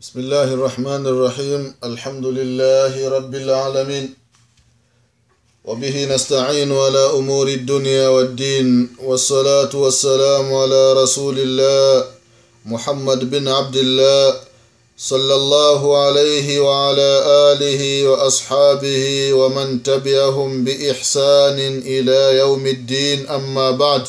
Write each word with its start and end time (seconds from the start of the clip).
بسم 0.00 0.20
الله 0.20 0.54
الرحمن 0.54 1.06
الرحيم 1.06 1.74
الحمد 1.84 2.26
لله 2.26 3.08
رب 3.08 3.34
العالمين 3.34 4.14
وبه 5.64 6.14
نستعين 6.14 6.72
على 6.72 6.98
أمور 7.18 7.48
الدنيا 7.48 8.08
والدين 8.08 8.88
والصلاة 9.02 9.68
والسلام 9.76 10.54
على 10.54 10.92
رسول 10.92 11.36
الله 11.38 12.04
محمد 12.66 13.30
بن 13.30 13.48
عبد 13.48 13.76
الله 13.76 14.40
صلى 14.98 15.34
الله 15.34 15.80
عليه 16.04 16.60
وعلى 16.60 17.10
آله 17.52 18.08
وأصحابه 18.08 19.32
ومن 19.32 19.82
تبعهم 19.82 20.64
بإحسان 20.64 21.58
إلى 21.94 22.38
يوم 22.38 22.66
الدين 22.66 23.28
أما 23.28 23.70
بعد 23.70 24.08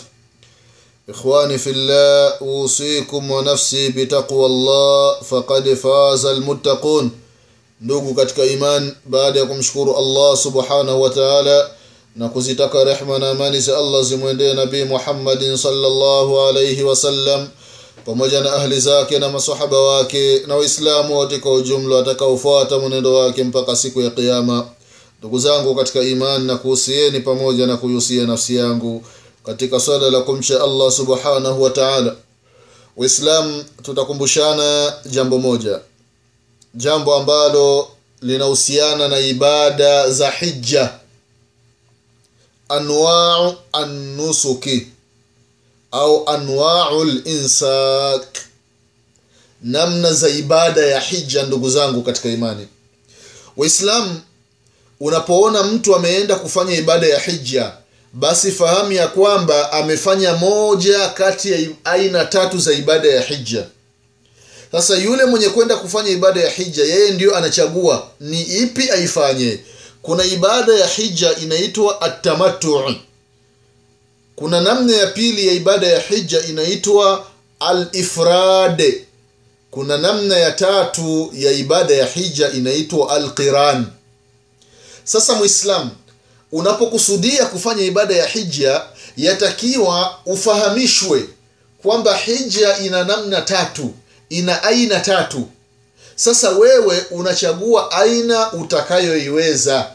إخواني 1.11 1.57
في 1.57 1.69
الله 1.69 2.33
أوصيكم 2.41 3.31
ونفسي 3.31 3.89
بتقوى 3.89 4.45
الله 4.45 5.15
فقد 5.21 5.73
فاز 5.73 6.25
المتقون 6.25 7.11
ndugu 7.81 8.13
katika 8.13 8.43
iman 8.45 8.95
baada 9.05 9.39
ya 9.39 9.45
kumshukuru 9.45 9.97
allah 9.97 10.37
subhanahu 10.37 11.01
wa 11.01 11.09
taala 11.09 11.69
na 12.15 12.29
kuzitaka 12.29 12.83
rehma 12.83 13.19
na 13.19 13.29
amani 13.29 13.59
za 13.59 13.77
allah 13.77 14.03
zimwendee 14.03 14.53
nabii 14.53 14.83
muhammadin 14.83 15.57
salllahu 15.57 16.39
alaihi 16.41 16.83
wasallam 16.83 17.47
pamoja 18.05 18.41
na 18.41 18.53
ahli 18.53 18.79
zake 18.79 19.19
na 19.19 19.29
masahaba 19.29 19.79
wake 19.79 20.41
na 20.47 20.55
waislamu 20.55 21.17
wote 21.17 21.37
kwa 21.37 21.53
ujumla 21.53 21.95
watakaofuata 21.95 22.79
mwenendo 22.79 23.13
wake 23.15 23.43
mpaka 23.43 23.75
siku 23.75 24.01
ya 24.01 24.09
qiama 24.09 24.67
ndugu 25.19 25.39
zangu 25.39 25.75
katika 25.75 26.01
iman 26.01 26.43
na 26.45 26.57
kuhusieni 26.57 27.19
pamoja 27.19 27.67
na 27.67 27.77
kuihusia 27.77 28.23
nafsi 28.23 28.55
yangu 28.55 29.03
katika 29.45 29.79
swala 29.79 30.09
la 30.09 30.21
kumcha 30.21 30.63
allah 30.63 30.91
subhanahu 30.91 31.61
wa 31.63 31.69
taala. 31.69 32.15
Tutakumbushana 33.83 34.93
jambo 35.05 35.37
moja. 35.37 35.79
Jambo 36.75 37.15
ambalo 37.15 37.87
linahusiana 38.21 39.07
na 39.07 39.19
ibada 39.19 40.09
za 40.11 40.31
hija 40.31 40.93
anwau 42.69 43.55
annusuki. 43.73 44.87
Au 45.91 46.29
anwau 46.29 47.03
linsak 47.03 48.27
namna 49.61 50.13
za 50.13 50.29
ibada 50.29 50.81
ya 50.85 50.99
hija 50.99 51.43
ndugu 51.43 51.69
zangu 51.69 52.01
katika 52.01 52.29
imani. 52.29 52.67
Waislam 53.57 54.21
unapoona 54.99 55.63
mtu 55.63 55.95
ameenda 55.95 56.35
kufanya 56.35 56.73
ibada 56.77 57.07
ya 57.07 57.19
hija 57.19 57.73
basi 58.13 58.51
fahamu 58.51 58.91
ya 58.91 59.07
kwamba 59.07 59.71
amefanya 59.71 60.33
moja 60.33 61.09
kati 61.09 61.51
ya 61.51 61.59
aina 61.83 62.25
tatu 62.25 62.57
za 62.59 62.73
ibada 62.73 63.09
ya 63.09 63.21
hija 63.21 63.65
sasa 64.71 64.95
yule 64.97 65.25
mwenye 65.25 65.49
kwenda 65.49 65.75
kufanya 65.77 66.09
ibada 66.09 66.41
ya 66.41 66.49
hija 66.49 66.83
yeye 66.83 67.11
ndiyo 67.11 67.37
anachagua 67.37 68.07
ni 68.19 68.41
ipi 68.41 68.89
aifanye. 68.89 69.59
Kuna 70.01 70.23
ibada 70.25 70.73
ya 70.73 70.87
hija 70.87 71.35
inaitwa 71.35 72.01
atamattu 72.01 72.95
kuna 74.35 74.61
namna 74.61 74.93
ya 74.97 75.07
pili 75.07 75.47
ya 75.47 75.53
ibada 75.53 75.87
ya 75.87 75.99
hija 75.99 76.41
inaitwa 76.45 77.25
alifrade 77.59 79.05
kuna 79.71 79.97
namna 79.97 80.37
ya 80.37 80.51
tatu 80.51 81.31
ya 81.33 81.51
ibada 81.51 81.93
ya 81.95 82.05
hija 82.05 82.51
inaitwa 82.51 83.15
alqiran. 83.15 83.85
Sasa 85.03 85.33
mwislamu 85.35 85.89
unapokusudia 86.51 87.45
kufanya 87.45 87.83
ibada 87.83 88.15
ya 88.15 88.25
hija 88.27 88.81
yatakiwa 89.17 90.15
ufahamishwe 90.25 91.25
kwamba 91.81 92.17
hija 92.17 92.77
ina 92.77 93.03
namna 93.03 93.41
tatu 93.41 93.93
ina 94.29 94.63
aina 94.63 94.99
tatu. 94.99 95.47
Sasa 96.15 96.49
wewe 96.49 97.05
unachagua 97.11 97.91
aina 97.91 98.53
utakayoiweza. 98.53 99.91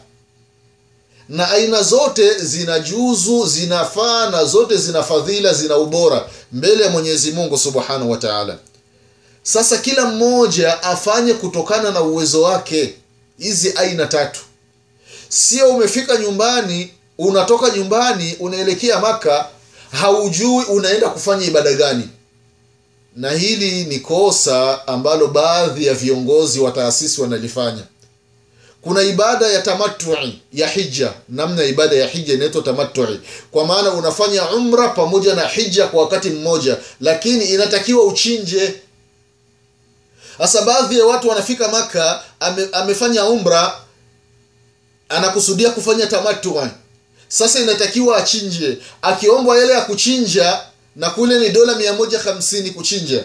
Na 1.29 1.49
aina 1.51 1.81
zote 1.83 2.39
zina 2.39 2.79
juzu 2.79 3.45
zinafaa 3.45 4.29
na 4.29 4.45
zote 4.45 4.77
zina 4.77 5.03
fadhila 5.03 5.53
zina 5.53 5.77
ubora 5.77 6.29
mbele 6.51 6.83
ya 6.83 6.89
mwenyezi 6.89 7.31
mungu 7.31 7.57
subhanahu 7.57 8.11
wa 8.11 8.17
taala. 8.17 8.57
Sasa 9.43 9.77
kila 9.77 10.05
mmoja 10.05 10.83
afanye 10.83 11.33
kutokana 11.33 11.91
na 11.91 12.01
uwezo 12.01 12.41
wake. 12.41 12.95
Hizi 13.39 13.73
aina 13.75 14.05
tatu 14.05 14.39
sio 15.29 15.69
umefika 15.69 16.17
nyumbani 16.17 16.93
unatoka 17.17 17.69
nyumbani 17.69 18.35
unaelekea 18.39 18.99
maka 18.99 19.49
haujui 19.91 20.63
unaenda 20.65 21.09
kufanya 21.09 21.45
ibada 21.45 21.73
gani. 21.73 22.09
Na 23.15 23.31
hili 23.31 23.83
ni 23.85 23.99
kosa 23.99 24.87
ambalo 24.87 25.27
baadhi 25.27 25.85
ya 25.85 25.93
viongozi 25.93 26.59
wa 26.59 26.71
taasisi 26.71 27.21
wanalifanya. 27.21 27.83
Kuna 28.81 29.01
ibada 29.01 29.47
ya 29.47 29.61
tamatui 29.61 30.41
ya 30.53 30.67
hija 30.67 31.13
namna 31.29 31.61
ya 31.61 31.67
ibada 31.67 31.95
ya 31.95 32.07
hija 32.07 32.33
inaitwa 32.33 32.61
tamatui 32.61 33.19
kwa 33.51 33.65
maana 33.65 33.91
unafanya 33.93 34.49
umra 34.49 34.89
pamoja 34.89 35.35
na 35.35 35.47
hija 35.47 35.87
kwa 35.87 36.01
wakati 36.01 36.29
mmoja 36.29 36.77
lakini 37.01 37.45
inatakiwa 37.45 38.03
uchinje. 38.05 38.73
Sasa 40.37 40.61
baadhi 40.61 40.99
ya 40.99 41.05
watu 41.05 41.29
wanafika 41.29 41.67
maka 41.67 42.23
ame, 42.39 42.67
amefanya 42.71 43.25
umra 43.25 43.77
anakusudia 45.09 45.69
kufanya 45.69 46.07
tamatui 46.07 46.67
sasa 47.27 47.59
inatakiwa 47.59 48.17
achinje. 48.17 48.77
Akiombwa 49.01 49.57
yale 49.59 49.73
ya 49.73 49.81
kuchinja 49.81 50.59
na 50.95 51.09
kule 51.09 51.39
ni 51.39 51.49
dola 51.49 51.75
mia 51.75 51.93
moja 51.93 52.19
hamsini 52.19 52.71
kuchinja. 52.71 53.23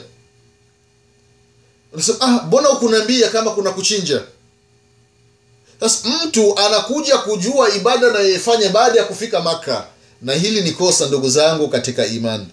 Unasema 1.93 2.19
ah 2.21 2.27
mbona 2.47 2.71
ukuniambia 2.71 3.29
kama 3.29 3.51
kuna 3.51 3.71
kuchinja? 3.71 4.23
Sasa 5.81 6.09
mtu 6.09 6.59
anakuja 6.59 7.19
kujua 7.19 7.75
ibada 7.75 8.09
anayoifanya 8.09 8.69
baada 8.69 8.99
ya 9.01 9.05
kufika 9.05 9.41
maka 9.41 9.87
na 10.23 10.35
hili 10.35 10.61
ni 10.61 10.73
kosa 10.73 11.07
ndugu 11.07 11.29
zangu 11.31 11.69
katika 11.69 12.07
imani. 12.07 12.47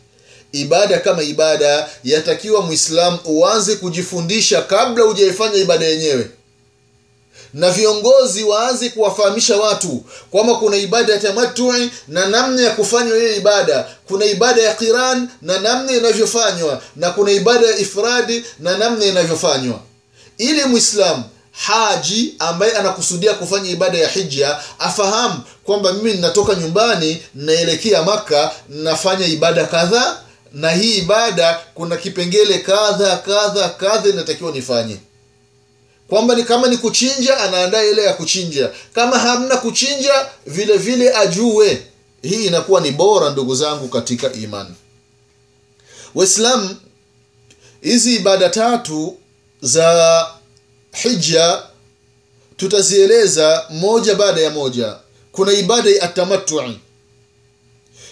Ibada 0.52 1.00
kama 1.00 1.24
ibada 1.24 1.90
yatakiwa 2.04 2.62
mwislamu 2.62 3.20
uanze 3.26 3.76
kujifundisha 3.76 4.62
kabla 4.62 5.04
hujaifanya 5.06 5.56
ibada 5.56 5.86
yenyewe 5.86 6.30
na 7.54 7.70
viongozi 7.72 8.44
waanze 8.44 8.90
kuwafahamisha 8.90 9.58
watu 9.58 10.04
kwamba 10.32 10.56
kuna 10.56 10.78
ibada 10.78 11.14
ya 11.14 11.20
tamatui 11.20 11.92
na 12.08 12.26
namna 12.26 12.62
ya 12.62 12.72
kufanywa 12.72 13.18
hiyo 13.18 13.36
ibada. 13.36 13.88
Kuna 14.08 14.26
ibada 14.26 14.62
ya 14.62 14.74
qiran 14.74 15.30
na 15.42 15.60
namna 15.60 15.92
inavyofanywa 15.92 16.82
na 16.96 17.10
kuna 17.12 17.32
ibada 17.32 17.68
ya 17.68 17.78
ifradi 17.78 18.46
na 18.60 18.78
namna 18.78 19.06
inavyofanywa. 19.06 19.80
Ili 20.38 20.64
mwislamu 20.66 21.24
haji 21.52 22.36
ambaye 22.40 22.72
anakusudia 22.72 23.34
kufanya 23.34 23.70
ibada 23.70 23.98
ya 23.98 24.08
hija 24.10 24.60
afahamu 24.80 25.40
kwamba 25.64 25.94
mimi 25.94 26.14
ninatoka 26.14 26.56
nyumbani 26.56 27.24
naelekea 27.36 28.04
maka 28.04 28.52
nafanya 28.70 29.26
ibada 29.26 29.66
kadhaa 29.66 30.18
na 30.54 30.72
hii 30.72 30.98
ibada 30.98 31.60
kuna 31.74 31.98
kipengele 31.98 32.58
kadha 32.60 33.18
kadha 33.18 33.70
kadha 33.70 34.10
inatakiwa 34.10 34.52
nifanye 34.52 34.98
kwamba 36.09 36.36
ni 36.36 36.44
kama 36.44 36.68
ni 36.68 36.78
kuchinja 36.78 37.38
anaandaa 37.38 37.84
ile 37.84 38.03
ya 38.03 38.14
kuchinja. 38.14 38.72
Kama 38.94 39.20
hamna 39.20 39.58
kuchinja 39.58 40.30
vile 40.46 40.78
vile 40.78 41.16
ajue. 41.16 41.84
Hii 42.22 42.46
inakuwa 42.46 42.81
ni 42.81 42.92
bora 42.92 43.30
ndugu 43.30 43.56
zangu 43.56 43.88
katika 43.88 44.34
imani. 44.34 44.75
Waislamu 46.16 46.75
hizi 47.81 48.16
ibada 48.16 48.50
tatu 48.50 49.18
za 49.62 50.28
hija 50.92 51.64
tutazieleza 52.58 53.66
moja 53.69 54.16
baada 54.16 54.42
ya 54.42 54.50
moja. 54.50 54.96
Kuna 55.31 55.52
ibada 55.53 55.90
ya 55.90 56.08
tamatui 56.08 56.80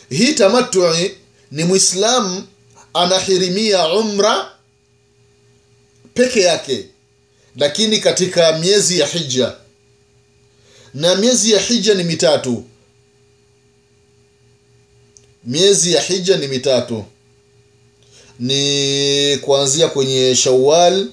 hii 0.09 0.34
tamatui 0.34 1.18
ni 1.52 1.63
mwislamu 1.63 2.44
anahirimia 2.94 3.88
umra 3.88 4.52
peke 6.13 6.42
yake 6.42 6.86
lakini 7.57 8.00
katika 8.00 8.57
miezi 8.57 9.00
ya 9.00 9.07
hija 9.07 9.54
na 10.94 11.15
miezi 11.15 11.51
ya 11.51 11.59
hija 11.59 11.94
ni 11.94 12.04
mitatu. 12.04 12.63
Miezi 15.44 15.94
ya 15.94 16.01
hija 16.01 16.38
ni 16.38 16.48
mitatu. 16.48 17.06
Ni 18.39 19.38
kuanzia 19.42 19.88
kwenye 19.88 20.36
shawal 20.36 21.07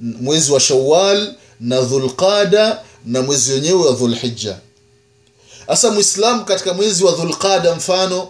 mwezi 0.00 0.52
wa 0.52 0.60
shawal 0.60 1.34
na 1.60 1.80
dhulqada 1.80 2.82
na 3.06 3.22
mwezi 3.22 3.52
wenyewe 3.52 3.84
wa 3.86 3.92
dhulhija 3.92 4.58
hasa 5.66 5.90
mwislamu 5.90 6.44
katika 6.44 6.74
mwezi 6.74 7.04
wa 7.04 7.12
dhulqada 7.12 7.74
mfano 7.74 8.28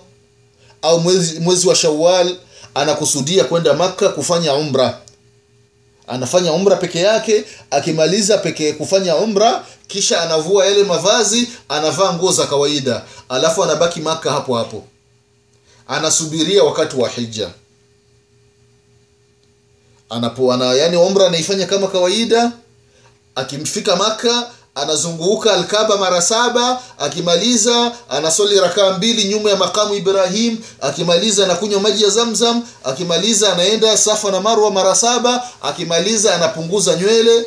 au 0.83 1.01
mwezi, 1.01 1.41
mwezi 1.41 1.69
wa 1.69 1.75
shawal 1.77 2.37
anakusudia 2.75 3.45
kwenda 3.45 3.75
makka 3.75 4.09
kufanya 4.09 4.55
umra 4.55 5.01
anafanya 6.11 6.53
umra 6.53 6.77
peke 6.77 6.99
yake 7.01 7.45
akimaliza 7.71 8.39
peke 8.39 8.73
kufanya 8.73 9.17
umra 9.17 9.65
kisha 9.89 10.23
anavua 10.23 10.67
yale 10.67 10.83
mavazi 10.85 11.49
anavaa 11.69 12.13
nguo 12.13 12.33
za 12.33 12.47
kawaida 12.47 13.03
alafu 13.29 13.65
anabaki 13.65 14.01
maka 14.01 14.33
hapo 14.33 14.57
hapo. 14.57 14.85
Anasubiria 15.89 16.65
wakati 16.65 16.97
wa 16.97 17.09
hija 17.09 17.51
anapo 20.11 20.53
ana, 20.53 20.65
yani 20.75 20.97
umra 20.97 21.27
anaifanya 21.27 21.67
kama 21.67 21.89
kawaida 21.89 22.53
akimfika 23.35 23.97
maka 23.97 24.51
anazunguka 24.81 25.53
alkaba 25.55 25.97
mara 25.97 26.23
saba 26.23 26.83
akimaliza 26.99 27.93
anasoli 28.09 28.61
rakaa 28.61 28.93
mbili 28.93 29.25
nyuma 29.25 29.51
ya 29.51 29.57
makamu 29.57 29.95
ibrahim 29.95 30.59
akimaliza 30.81 31.45
anakunywa 31.45 31.81
maji 31.81 32.03
ya 32.05 32.11
zamzam 32.11 32.63
akimaliza 32.85 33.53
anaenda 33.53 33.97
safa 33.99 34.31
na 34.31 34.41
marwa 34.41 34.71
mara 34.71 34.95
saba 34.95 35.49
akimaliza 35.63 36.35
anapunguza 36.35 36.97
nywele. 36.97 37.45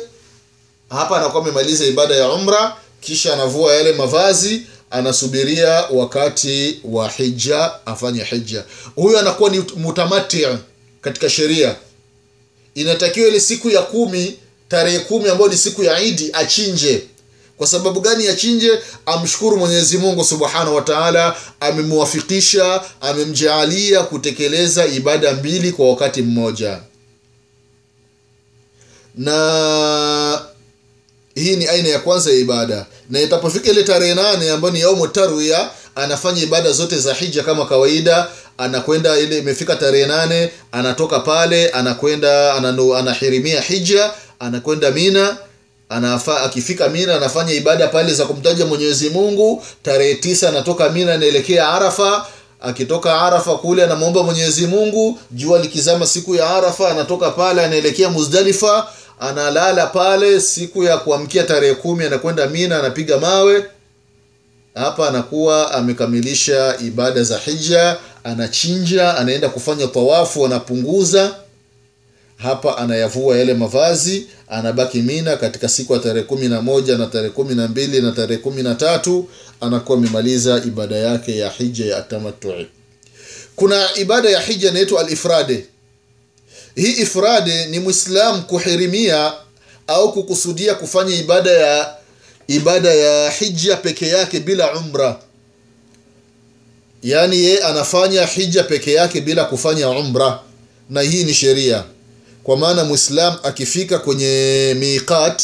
Hapa 0.90 1.16
anakuwa 1.16 1.42
amemaliza 1.42 1.84
ibada 1.84 2.14
ya 2.14 2.28
umra 2.32 2.76
kisha 3.00 3.32
anavua 3.34 3.74
yale 3.74 3.92
mavazi 3.92 4.62
anasubiria 4.90 5.84
wakati 5.90 6.80
wa 6.84 7.08
hija 7.08 7.86
afanye 7.86 8.24
hija 8.24 8.64
huyu 8.96 9.18
anakuwa 9.18 9.50
ni 9.50 9.58
mutamati 9.76 10.46
katika 11.00 11.30
sheria. 11.30 11.76
Inatakiwa 12.74 13.28
ile 13.28 13.40
siku 13.40 13.70
ya 13.70 13.82
kumi 13.82 14.38
tarehe 14.68 14.98
kumi 14.98 15.28
ambayo 15.28 15.50
ni 15.50 15.56
siku 15.56 15.84
ya 15.84 16.00
idi 16.00 16.30
achinje 16.32 17.02
kwa 17.56 17.66
sababu 17.66 18.00
gani 18.00 18.28
achinje? 18.28 18.70
Amshukuru 19.06 19.56
mwenyezi 19.56 19.98
mungu 19.98 20.24
subhanahu 20.24 20.74
wa 20.74 20.82
amemwafikisha 21.60 22.82
amemjaalia 23.00 24.02
kutekeleza 24.02 24.86
ibada 24.86 25.32
mbili 25.32 25.72
kwa 25.72 25.90
wakati 25.90 26.22
mmoja. 26.22 26.80
Na 29.14 30.42
hii 31.34 31.56
ni 31.56 31.66
aina 31.66 31.88
ya 31.88 31.98
kwanza 31.98 32.30
ya 32.30 32.36
ibada. 32.36 32.86
Na 33.10 33.20
itapofika 33.20 33.70
ile 33.70 33.82
tarehe 33.82 34.14
nane 34.14 34.50
ambayo 34.50 34.74
ni 34.74 34.80
yaumu 34.80 35.08
tarwia 35.08 35.70
anafanya 35.94 36.42
ibada 36.42 36.72
zote 36.72 36.98
za 36.98 37.14
hija 37.14 37.42
kama 37.42 37.66
kawaida 37.66 38.28
anakwenda 38.58 39.18
ile 39.18 39.38
imefika 39.38 39.76
tarehe 39.76 40.06
nane 40.06 40.50
anatoka 40.72 41.20
pale 41.20 41.68
anakwenda 41.68 42.54
anahirimia 42.98 43.60
hija 43.60 44.12
anakwenda 44.38 44.90
mina 44.90 45.36
anafa, 45.88 46.40
akifika 46.42 46.88
mina 46.88 47.14
anafanya 47.14 47.52
ibada 47.52 47.88
pale 47.88 48.14
za 48.14 48.26
kumtaja 48.26 48.66
mwenyezi 48.66 49.10
mungu. 49.10 49.62
Tarehe 49.82 50.14
tisa 50.14 50.48
anatoka 50.48 50.88
mina 50.88 51.14
anaelekea 51.14 51.68
arafa. 51.68 52.26
Akitoka 52.60 53.20
arafa 53.22 53.56
kule 53.56 53.84
anamwomba 53.84 54.22
mwenyezi 54.22 54.66
mungu. 54.66 55.18
Jua 55.30 55.58
likizama 55.58 56.06
siku 56.06 56.34
ya 56.34 56.50
arafa 56.50 56.90
anatoka 56.90 57.30
pale 57.30 57.64
anaelekea 57.64 58.10
muzdalifa. 58.10 58.88
Analala 59.20 59.86
pale 59.86 60.40
siku 60.40 60.84
ya 60.84 60.98
kuamkia 60.98 61.42
tarehe 61.42 61.74
kumi 61.74 62.04
anakwenda 62.04 62.46
mina 62.46 62.78
anapiga 62.78 63.18
mawe. 63.18 63.64
Hapa 64.74 65.08
anakuwa 65.08 65.72
amekamilisha 65.74 66.76
ibada 66.86 67.22
za 67.22 67.38
hija 67.38 67.96
anachinja 68.24 69.16
anaenda 69.16 69.48
kufanya 69.48 69.86
tawafu 69.86 70.46
anapunguza 70.46 71.34
hapa 72.36 72.78
anayavua 72.78 73.38
yale 73.38 73.54
mavazi 73.54 74.26
anabaki 74.48 74.98
mina 75.02 75.36
katika 75.36 75.68
siku 75.68 75.92
ya 75.92 75.98
tarehe 75.98 76.26
kumi 76.26 76.48
na 76.48 76.62
moja 76.62 76.98
na 76.98 77.06
tarehe 77.06 77.30
kumi 77.30 77.54
na 77.54 77.68
mbili 77.68 78.00
na 78.02 78.12
tarehe 78.12 78.40
kumi 78.40 78.62
na 78.62 78.74
tatu 78.74 79.28
anakuwa 79.60 79.98
amemaliza 79.98 80.62
ibada 80.66 80.96
yake 80.96 81.36
ya 81.38 81.50
hija 81.50 81.84
ya 81.86 82.02
tamatui 82.02 82.66
kuna 83.56 83.88
ibada 83.96 84.30
ya 84.30 84.40
hija 84.40 84.68
inaitwa 84.70 85.00
alifrade. 85.00 85.66
Hii 86.74 86.92
ifrade 86.92 87.66
ni 87.66 87.78
mwislam 87.80 88.42
kuhirimia 88.42 89.32
au 89.86 90.12
kukusudia 90.12 90.74
kufanya 90.74 91.16
ibada 91.16 91.50
ya 91.50 91.94
ibada 92.48 92.94
ya 92.94 93.30
hija 93.30 93.76
peke 93.76 94.08
yake 94.08 94.40
bila 94.40 94.72
umra. 94.76 95.20
Yaani 97.02 97.36
yeye 97.36 97.58
anafanya 97.58 98.26
hija 98.26 98.62
peke 98.64 98.92
yake 98.92 99.20
bila 99.20 99.44
kufanya 99.44 99.88
umra. 99.90 100.40
Na 100.90 101.00
hii 101.02 101.24
ni 101.24 101.34
sheria 101.34 101.84
kwa 102.44 102.56
maana 102.56 102.84
mwislam 102.84 103.36
akifika 103.42 103.98
kwenye 103.98 104.74
miqat 104.78 105.42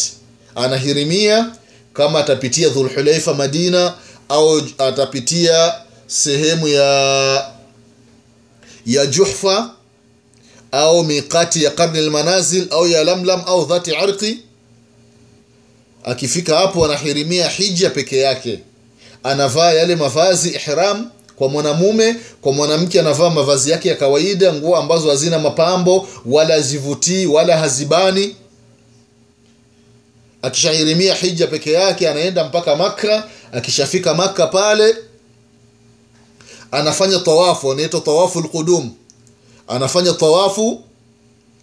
anahirimia 0.54 1.52
kama 1.94 2.18
atapitia 2.18 2.68
dhulhulaifa 2.68 3.34
madina 3.34 3.94
au 4.28 4.62
atapitia 4.78 5.74
sehemu 6.06 6.68
ya 6.68 7.50
ya 8.86 9.06
juhfa 9.06 9.70
au 10.72 11.04
miqati 11.04 11.64
ya 11.64 11.70
qarni 11.70 12.00
lmanazil 12.00 12.66
au 12.70 12.88
ya 12.88 13.04
lamlam 13.04 13.42
au 13.46 13.64
dhati 13.66 13.96
arqi. 13.96 14.38
Akifika 16.04 16.56
hapo 16.58 16.84
anahirimia 16.84 17.48
hija 17.48 17.90
peke 17.90 18.18
yake. 18.18 18.60
Anavaa 19.22 19.72
yale 19.72 19.96
mavazi 19.96 20.48
ihram 20.48 21.10
kwa 21.40 21.48
mwanamume 21.48 22.16
kwa 22.40 22.52
mwanamke 22.52 23.00
anavaa 23.00 23.30
mavazi 23.30 23.70
yake 23.70 23.88
ya 23.88 23.94
kawaida 23.96 24.52
nguo 24.52 24.76
ambazo 24.76 25.10
hazina 25.10 25.38
mapambo 25.38 26.08
wala 26.26 26.54
hazivutii 26.54 27.26
wala 27.26 27.58
hazibani. 27.58 28.36
Akishahirimia 30.42 31.14
hija 31.14 31.46
peke 31.46 31.72
yake 31.72 32.08
anaenda 32.08 32.44
mpaka 32.44 32.76
makka. 32.76 33.28
Akishafika 33.52 34.14
makka 34.14 34.46
pale 34.46 34.96
anafanya 36.70 37.18
tawafu 37.18 37.72
anaitwa 37.72 38.00
tawafu 38.00 38.40
lqudum 38.40 38.90
anafanya 39.68 40.12
tawafu 40.12 40.82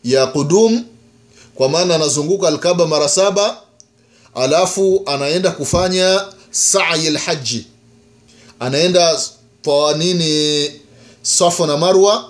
ya 0.04 0.28
qudum 0.28 0.84
kwa 1.56 1.70
maana 1.70 1.96
anazunguka 1.96 2.48
alkaba 2.48 2.88
mara 2.88 3.10
saba 3.10 3.58
alafu 4.36 5.02
anaenda 5.06 5.52
kufanya 5.52 6.26
sa'i 6.52 7.10
lhaji 7.10 7.68
anaenda 8.60 9.20
nini 9.98 10.72
safa 11.22 11.68
na 11.68 11.78
marwa 11.78 12.30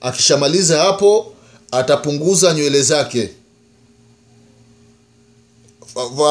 akishamaliza 0.00 0.82
hapo 0.82 1.32
atapunguza 1.70 2.54
nywele 2.54 2.82
zake? 2.82 3.30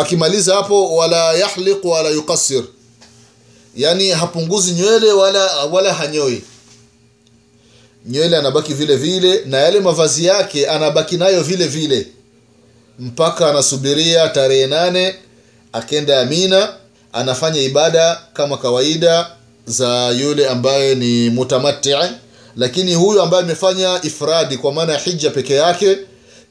Akimaliza 0.02 0.56
hapo 0.56 0.96
wala 0.96 1.34
yahliq 1.34 1.86
wala 1.86 2.10
yuqassir. 2.10 2.64
Yani 3.76 4.10
hapunguzi 4.10 4.72
nywele 4.72 5.12
wala 5.12 5.66
wala 5.66 5.94
hanyoi. 5.94 6.44
Nywele 8.06 8.38
anabaki 8.38 8.74
vile 8.74 8.96
vile 8.96 9.46
na 9.46 9.58
yale 9.58 9.80
mavazi 9.80 10.26
yake 10.26 10.68
anabaki 10.70 11.18
nayo 11.18 11.44
vile 11.44 11.68
vile. 11.68 12.08
Mpaka 13.00 13.50
anasubiria 13.50 14.30
tarehe 14.30 14.68
nane 14.68 15.16
akenda 15.74 16.22
amina 16.22 16.74
anafanya 17.14 17.62
ibada 17.62 18.22
kama 18.34 18.58
kawaida 18.58 19.32
za 19.70 20.10
yule 20.10 20.48
ambaye 20.48 20.96
ni 20.96 21.30
mutamati 21.30 21.94
lakini 22.56 22.94
huyu 22.94 23.22
ambaye 23.22 23.44
amefanya 23.44 24.00
ifradi 24.04 24.58
kwa 24.58 24.72
maana 24.74 24.94
ya 24.94 25.00
hija 25.00 25.30
peke 25.30 25.54
yake 25.54 25.98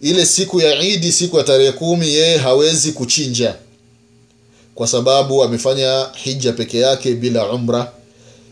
ile 0.00 0.26
siku 0.26 0.60
ya 0.60 0.82
idi 0.82 1.12
siku 1.12 1.38
ya 1.38 1.44
tarehe 1.44 1.72
kumi 1.72 2.08
yeye 2.08 2.36
hawezi 2.38 2.92
kuchinja 2.92 3.54
kwa 4.74 4.86
sababu 4.86 5.42
amefanya 5.42 6.06
hija 6.14 6.52
peke 6.52 6.78
yake 6.78 7.14
bila 7.14 7.52
umra. 7.52 7.92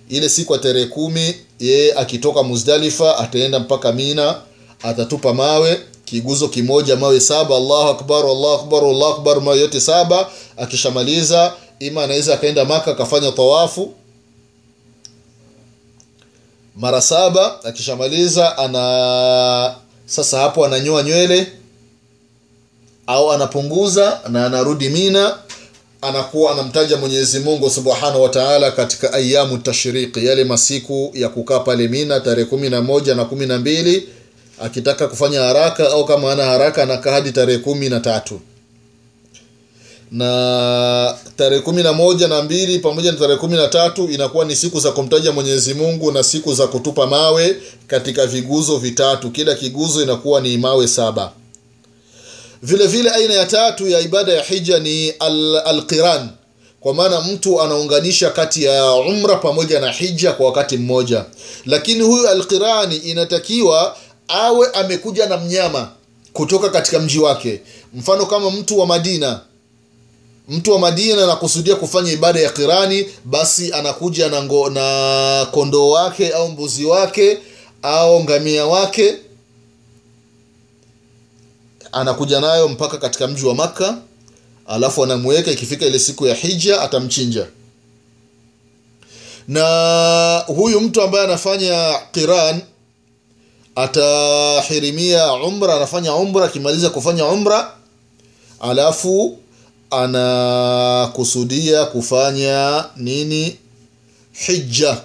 Ile 0.09 0.29
siku 0.29 0.52
ya 0.52 0.59
tarehe 0.59 0.87
kumi 0.87 1.35
yeye 1.61 1.93
akitoka 1.95 2.43
muzdalifa 2.43 3.19
ataenda 3.19 3.59
mpaka 3.59 3.93
mina 3.93 4.35
atatupa 4.83 5.35
mawe 5.35 5.81
kiguzo 6.05 6.49
kimoja 6.49 6.97
mawe 6.97 7.21
saba 7.21 7.57
allahu 7.57 7.88
akbar 7.88 8.25
allahu 8.25 8.49
akbar 8.55 8.85
allahu 8.85 9.12
akbar 9.12 9.40
mawe 9.40 9.59
yote 9.61 9.81
saba. 9.81 10.29
Akishamaliza 10.57 11.52
ima 11.79 12.05
anaweza 12.05 12.35
akaenda 12.35 12.64
maka 12.64 12.90
akafanya 12.90 13.33
tawafu 13.33 13.93
mara 16.76 17.00
saba 17.02 17.64
akishamaliza 17.64 18.59
ana 18.59 19.75
sasa 20.06 20.38
hapo 20.38 20.64
ananyoa 20.64 21.02
nywele 21.02 21.47
au 23.06 23.33
anapunguza 23.33 24.21
na 24.28 24.47
anarudi 24.47 24.88
mina 24.88 25.37
anakuwa 26.02 26.52
anamtaja 26.52 26.97
mwenyezi 26.97 27.38
mungu 27.40 27.71
subhanahu 27.71 28.23
wa 28.23 28.28
taala 28.28 28.71
katika 28.71 29.12
ayamu 29.12 29.59
tashriqi 29.59 30.26
yale 30.26 30.45
masiku 30.45 31.11
ya 31.14 31.28
kukaa 31.28 31.59
pale 31.59 31.88
mina 31.88 32.21
tarehe 32.21 32.45
kumi 32.49 32.71
na 32.71 32.83
moja 32.83 33.14
na 33.14 33.25
kumi 33.25 33.47
na 33.47 33.59
mbili 33.59 34.09
akitaka 34.62 35.09
kufanya 35.09 35.40
haraka 35.40 35.90
au 35.90 36.04
kama 36.04 36.33
ana 36.33 36.45
haraka 36.45 36.83
anakaa 36.83 37.12
hadi 37.12 37.33
tarehe 37.33 37.59
kumi 37.59 37.88
na 37.88 38.00
tatu 38.00 38.40
na 40.13 41.17
tarehe 41.37 41.63
kumi 41.63 41.83
na 41.83 41.93
moja 41.93 42.29
na 42.29 42.43
mbili 42.43 42.79
pamoja 42.79 43.13
na 43.13 43.19
tarehe 43.19 43.39
kumi 43.39 43.57
na 43.57 43.69
tatu 43.69 44.09
inakuwa 44.11 44.45
ni 44.45 44.57
siku 44.57 44.81
za 44.81 44.93
kumtaja 44.93 45.33
mwenyezi 45.33 45.75
mungu 45.75 46.13
na 46.13 46.23
siku 46.23 46.55
za 46.55 46.67
kutupa 46.67 47.07
mawe 47.07 47.57
katika 47.87 48.27
viguzo 48.27 48.77
vitatu. 48.77 49.31
Kila 49.31 49.55
kiguzo 49.55 50.03
inakuwa 50.03 50.41
ni 50.41 50.59
mawe 50.59 50.89
saba. 50.89 51.33
Vile 52.63 52.87
vile 52.87 53.11
aina 53.11 53.35
ya 53.35 53.47
tatu 53.47 53.89
ya 53.89 54.01
ibada 54.01 54.33
ya 54.33 54.43
hija 54.43 54.79
ni 54.79 55.11
alqiran. 55.65 56.21
Al 56.21 56.29
kwa 56.81 56.95
maana 56.95 57.21
mtu 57.21 57.63
anaunganisha 57.63 58.31
kati 58.31 58.65
ya 58.65 58.93
umra 58.93 59.37
pamoja 59.37 59.81
na 59.81 59.93
hija 59.93 60.33
kwa 60.33 60.47
wakati 60.47 60.77
mmoja. 60.77 61.25
Lakini 61.67 62.01
huyu 62.03 62.29
alqirani 62.29 62.97
inatakiwa 62.97 63.97
awe 64.29 64.69
amekuja 64.73 65.27
na 65.27 65.37
mnyama 65.37 65.89
kutoka 66.33 66.69
katika 66.69 66.99
mji 66.99 67.19
wake. 67.19 67.61
Mfano 67.95 68.27
kama 68.27 68.51
mtu 68.51 68.79
wa 68.79 68.87
madina 68.87 69.41
mtu 70.49 70.73
wa 70.73 70.79
madina 70.79 71.25
anakusudia 71.25 71.76
kufanya 71.76 72.12
ibada 72.12 72.41
ya 72.41 72.50
kirani 72.50 73.07
basi 73.25 73.73
anakuja 73.73 74.29
na, 74.29 74.41
na 74.71 75.47
kondoo 75.53 75.91
wake 75.91 76.31
au 76.33 76.49
mbuzi 76.49 76.85
wake 76.85 77.38
au 77.83 78.25
ngamia 78.25 78.67
wake. 78.67 79.15
Anakuja 81.93 82.41
nayo 82.41 82.69
mpaka 82.69 82.99
katika 82.99 83.26
mji 83.26 83.47
wa 83.47 83.55
makka. 83.55 83.99
Alafu 84.67 85.05
anamweka 85.05 85.50
ikifika 85.50 85.87
ile 85.87 85.99
siku 85.99 86.26
ya 86.26 86.35
hija 86.35 86.81
atamchinja. 86.81 87.47
Na 89.49 90.45
huyu 90.47 90.81
mtu 90.81 91.03
ambaye 91.03 91.25
anafanya 91.25 91.99
qiran 92.12 92.61
atahirimia 93.75 95.33
umra 95.33 95.75
anafanya 95.75 96.15
umra 96.15 96.45
akimaliza 96.45 96.91
kufanya 96.91 97.25
umra 97.26 97.73
alafu 98.61 99.38
anakusudia 100.05 101.85
kufanya 101.85 102.85
nini? 102.97 103.57
Hija 104.33 105.00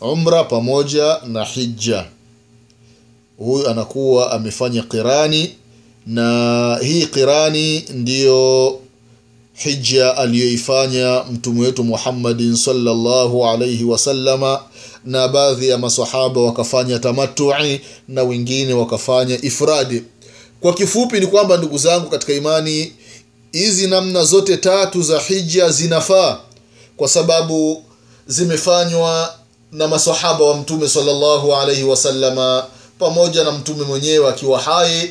umra 0.00 0.44
pamoja 0.44 1.18
na 1.26 1.44
hija 1.44 2.04
huyu 3.38 3.68
anakuwa 3.68 4.32
amefanya 4.32 4.82
qirani 4.82 5.50
na 6.06 6.78
hii 6.82 7.06
qirani 7.06 7.84
ndiyo 7.94 8.78
hija 9.54 10.16
aliyoifanya 10.16 11.24
mtume 11.32 11.60
wetu 11.60 11.84
muhammadin 11.84 12.56
salllahu 12.56 13.46
alaihi 13.46 13.84
wasallama 13.84 14.60
na 15.04 15.28
baadhi 15.28 15.68
ya 15.68 15.78
masahaba 15.78 16.40
wakafanya 16.40 16.98
tamatui 16.98 17.80
na 18.08 18.22
wengine 18.22 18.74
wakafanya 18.74 19.38
ifradi. 19.44 20.02
Kwa 20.60 20.74
kifupi 20.74 21.20
ni 21.20 21.26
kwamba 21.26 21.56
ndugu 21.56 21.78
zangu 21.78 22.10
katika 22.10 22.32
imani 22.32 22.92
hizi 23.52 23.86
namna 23.86 24.24
zote 24.24 24.56
tatu 24.56 25.02
za 25.02 25.18
hija 25.20 25.68
zinafaa 25.70 26.38
kwa 26.96 27.08
sababu 27.08 27.84
zimefanywa 28.26 29.34
na 29.72 29.88
masahaba 29.88 30.44
wa 30.44 30.54
mtume 30.56 30.88
salllahu 30.88 31.54
alaihi 31.54 31.82
wasallama 31.84 32.64
pamoja 32.98 33.44
na 33.44 33.52
mtume 33.52 33.84
mwenyewe 33.84 34.28
akiwa 34.28 34.58
hai. 34.60 35.10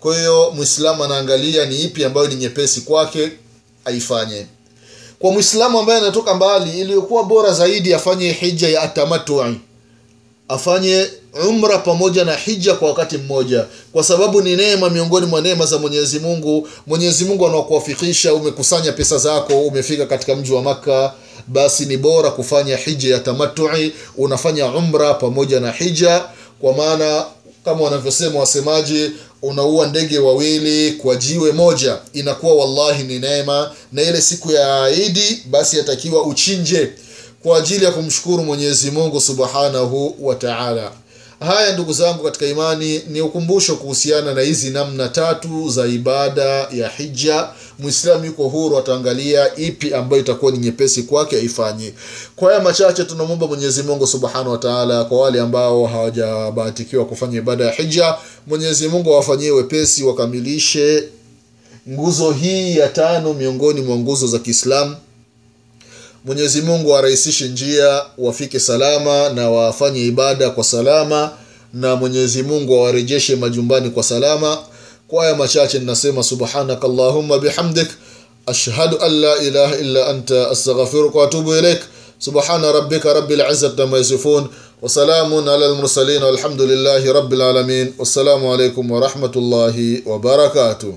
Kwa 0.00 0.16
hiyo 0.18 0.52
mwislamu 0.56 1.04
anaangalia 1.04 1.66
ni 1.66 1.82
ipi 1.82 2.04
ambayo 2.04 2.26
ni 2.28 2.34
nyepesi 2.34 2.80
kwake 2.80 3.32
aifanye. 3.84 4.46
Kwa 5.18 5.32
mwislamu 5.32 5.78
ambaye 5.78 6.00
anatoka 6.00 6.34
mbali 6.34 6.80
iliyokuwa 6.80 7.24
bora 7.24 7.52
zaidi 7.52 7.94
afanye 7.94 8.32
hija 8.32 8.68
ya 8.68 8.82
atamatui 8.82 9.60
afanye 10.48 11.06
umra 11.48 11.78
pamoja 11.78 12.24
na 12.24 12.34
hija 12.36 12.74
kwa 12.74 12.88
wakati 12.88 13.18
mmoja. 13.18 13.64
Kwa 13.92 14.04
sababu 14.04 14.42
ni 14.42 14.56
neema 14.56 14.90
miongoni 14.90 15.26
mwa 15.26 15.40
neema 15.40 15.66
za 15.66 15.78
mwenyezi 15.78 16.18
mungu. 16.18 16.68
Mwenyezi 16.86 17.24
mungu 17.24 17.46
anakuafikisha 17.46 18.34
umekusanya 18.34 18.92
pesa 18.92 19.18
zako 19.18 19.60
umefika 19.60 20.06
katika 20.06 20.36
mji 20.36 20.52
wa 20.52 20.62
makka 20.62 21.12
basi 21.48 21.86
ni 21.86 21.96
bora 21.96 22.30
kufanya 22.30 22.76
hija 22.76 23.14
ya 23.14 23.20
tamatui. 23.20 23.92
Unafanya 24.16 24.66
umra 24.66 25.14
pamoja 25.14 25.60
na 25.60 25.72
hija. 25.72 26.24
Kwa 26.60 26.72
maana 26.72 27.24
kama 27.64 27.84
wanavyosema 27.84 28.40
wasemaji 28.40 29.10
unaua 29.42 29.86
ndege 29.86 30.18
wawili 30.18 30.92
kwa 30.92 31.16
jiwe 31.16 31.52
moja. 31.52 31.98
Inakuwa 32.12 32.54
wallahi 32.54 33.02
ni 33.02 33.18
neema. 33.18 33.70
Na 33.92 34.02
ile 34.02 34.20
siku 34.20 34.50
ya 34.52 34.90
idi 34.90 35.42
basi 35.50 35.78
yatakiwa 35.78 36.22
uchinje 36.26 36.90
kwa 37.46 37.58
ajili 37.58 37.84
ya 37.84 37.90
kumshukuru 37.90 38.44
mwenyezi 38.44 38.90
mungu 38.90 39.20
subhanahu 39.20 40.14
wa 40.20 40.34
taala. 40.34 40.92
Haya 41.40 41.72
ndugu 41.72 41.92
zangu 41.92 42.24
katika 42.24 42.46
imani 42.46 43.02
ni 43.08 43.20
ukumbusho 43.20 43.76
kuhusiana 43.76 44.34
na 44.34 44.40
hizi 44.40 44.70
namna 44.70 45.08
tatu 45.08 45.68
za 45.70 45.86
ibada 45.86 46.44
ya 46.72 46.88
hija 46.88 47.48
mwislamu 47.78 48.24
yuko 48.24 48.48
huru 48.48 48.78
ataangalia 48.78 49.56
ipi 49.56 49.94
ambayo 49.94 50.22
itakuwa 50.22 50.52
ni 50.52 50.58
nyepesi 50.58 51.02
kwake 51.02 51.36
aifanye. 51.36 51.92
Kwa 52.36 52.48
haya 52.48 52.62
machache 52.62 53.04
tunamwomba 53.04 53.46
mwenyezi 53.46 53.82
mungu 53.82 54.06
subhanahu 54.06 54.50
wa 54.50 54.58
taala 54.58 55.04
kwa 55.04 55.20
wale 55.20 55.40
ambao 55.40 55.86
hawajabahatikiwa 55.86 57.04
kufanya 57.04 57.38
ibada 57.38 57.64
ya 57.64 57.72
hija 57.72 58.14
mwenyezi 58.46 58.88
mungu 58.88 59.12
awafanyie 59.14 59.50
wepesi 59.50 60.04
wakamilishe 60.04 61.04
nguzo 61.88 62.30
hii 62.30 62.76
ya 62.76 62.88
tano 62.88 63.34
miongoni 63.34 63.80
mwa 63.80 63.96
nguzo 63.96 64.26
za 64.26 64.38
kiislamu 64.38 64.96
mwenyezi 66.26 66.62
mungu 66.62 66.96
arahisishe 66.96 67.48
njia 67.48 68.02
wafike 68.18 68.60
salama 68.60 69.28
na 69.28 69.50
wafanye 69.50 70.04
ibada 70.06 70.50
kwa 70.50 70.64
salama 70.64 71.30
na 71.74 71.96
mwenyezi 71.96 72.42
mungu 72.42 72.74
awarejeshe 72.76 73.36
majumbani 73.36 73.90
kwa 73.90 74.02
salama 74.02 74.58
kwa 75.08 75.22
haya 75.24 75.36
machache 75.36 75.78
ninasema 75.78 76.22
subhanaka 76.22 76.86
allahumma 76.86 77.38
bihamdik 77.38 77.88
ashhadu 78.46 78.98
an 79.00 79.12
la 79.20 79.36
ilaha 79.38 79.76
illa 79.78 80.06
anta 80.06 80.50
astaghfiruka 80.50 81.18
waatubu 81.18 81.56
ilaik 81.56 81.80
subhana 82.18 82.72
rabbika 82.72 83.12
rabbil 83.14 83.42
izzati 83.52 83.82
amma 83.82 83.98
yasifun 83.98 84.46
وسلام 84.82 85.48
على 85.48 85.66
المرسلين 85.66 86.22
والحمد 86.22 86.60
لله 86.62 87.12
رب 87.12 87.32
العالمين 87.32 87.94
والسلام 87.98 88.46
عليكم 88.46 88.90
ورحمة 88.90 89.32
الله 89.36 90.02
وبركاته 90.06 90.94